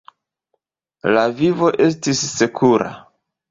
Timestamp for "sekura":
2.33-2.93